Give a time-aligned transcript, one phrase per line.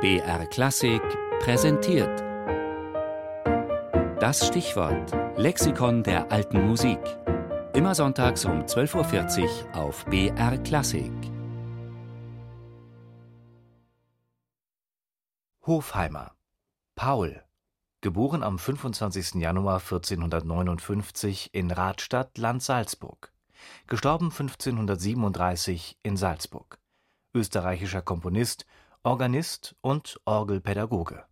[0.00, 1.02] BR Klassik
[1.40, 2.20] präsentiert.
[4.20, 7.00] Das Stichwort Lexikon der alten Musik.
[7.74, 11.10] Immer sonntags um 12.40 Uhr auf BR Klassik.
[15.66, 16.30] Hofheimer
[16.94, 17.42] Paul
[18.00, 19.34] Geboren am 25.
[19.34, 23.32] Januar 1459 in Radstadt, Land Salzburg.
[23.88, 26.78] Gestorben 1537 in Salzburg.
[27.34, 28.64] Österreichischer Komponist
[29.08, 31.24] Organist und Orgelpädagoge.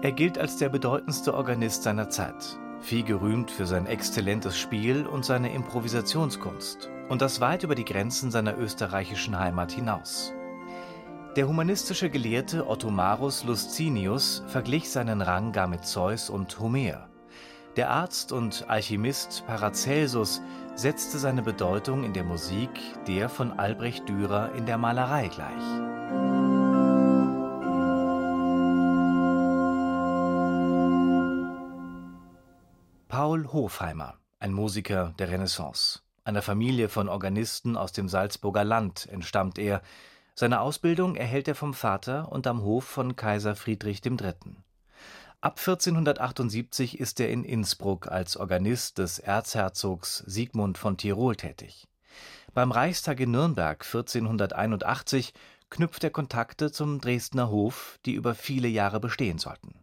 [0.00, 5.24] Er gilt als der bedeutendste Organist seiner Zeit, viel gerühmt für sein exzellentes Spiel und
[5.24, 10.32] seine Improvisationskunst und das weit über die Grenzen seiner österreichischen Heimat hinaus.
[11.36, 17.08] Der humanistische Gelehrte Ottomarus Luscinius verglich seinen Rang gar mit Zeus und Homer.
[17.76, 20.42] Der Arzt und Alchemist Paracelsus
[20.74, 22.70] setzte seine Bedeutung in der Musik
[23.06, 26.59] der von Albrecht Dürer in der Malerei gleich.
[33.20, 36.00] Paul Hofheimer, ein Musiker der Renaissance.
[36.24, 39.82] Einer Familie von Organisten aus dem Salzburger Land entstammt er.
[40.34, 44.32] Seine Ausbildung erhält er vom Vater und am Hof von Kaiser Friedrich III.
[45.42, 51.88] Ab 1478 ist er in Innsbruck als Organist des Erzherzogs Sigmund von Tirol tätig.
[52.54, 55.34] Beim Reichstag in Nürnberg 1481
[55.68, 59.74] knüpft er Kontakte zum Dresdner Hof, die über viele Jahre bestehen sollten.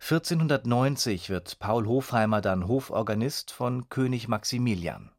[0.00, 5.10] 1490 wird Paul Hofheimer dann Hoforganist von König Maximilian.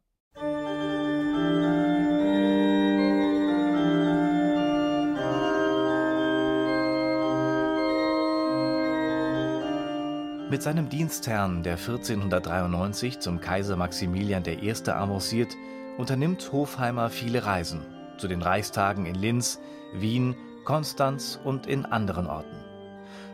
[10.50, 14.72] Mit seinem Dienstherrn, der 1493 zum Kaiser Maximilian I.
[14.88, 15.56] avanciert,
[15.96, 17.82] unternimmt Hofheimer viele Reisen
[18.20, 19.60] zu den Reichstagen in Linz,
[19.94, 22.69] Wien, Konstanz und in anderen Orten.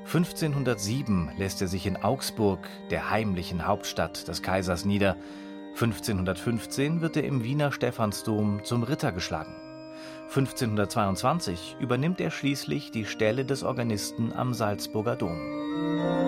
[0.06, 5.17] 1507 lässt er sich in Augsburg, der heimlichen Hauptstadt des Kaisers, nieder.
[5.75, 9.56] 1515 wird er im Wiener Stephansdom zum Ritter geschlagen.
[10.28, 16.25] 1522 übernimmt er schließlich die Stelle des Organisten am Salzburger Dom.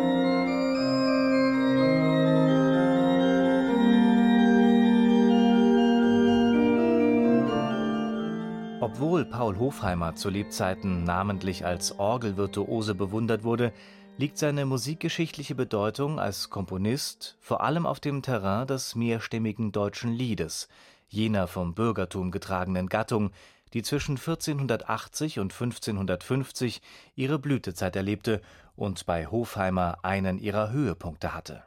[8.90, 13.74] Obwohl Paul Hofheimer zu Lebzeiten namentlich als Orgelvirtuose bewundert wurde,
[14.16, 20.70] liegt seine musikgeschichtliche Bedeutung als Komponist vor allem auf dem Terrain des mehrstimmigen deutschen Liedes,
[21.06, 23.30] jener vom Bürgertum getragenen Gattung,
[23.74, 26.80] die zwischen 1480 und 1550
[27.14, 28.40] ihre Blütezeit erlebte
[28.74, 31.62] und bei Hofheimer einen ihrer Höhepunkte hatte.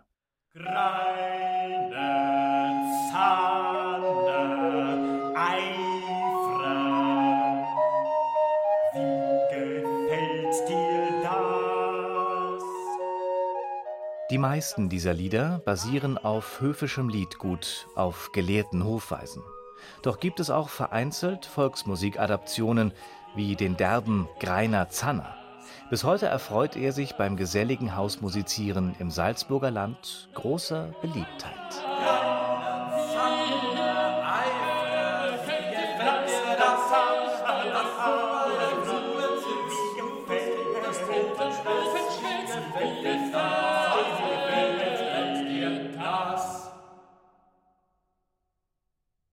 [0.55, 1.11] Greine
[14.31, 19.43] Die meisten dieser Lieder basieren auf höfischem Liedgut, auf gelehrten Hofweisen.
[20.03, 22.93] Doch gibt es auch vereinzelt Volksmusikadaptionen
[23.35, 25.35] wie den derben Greiner Zanner.
[25.89, 31.90] Bis heute erfreut er sich beim geselligen Hausmusizieren im Salzburger Land großer Beliebtheit.